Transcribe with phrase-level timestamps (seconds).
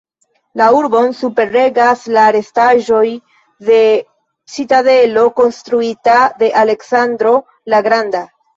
[0.59, 3.03] La urbon superregas la restaĵoj
[3.69, 3.83] de
[4.55, 7.39] citadelo konstruita de Aleksandro
[7.75, 8.27] la Granda.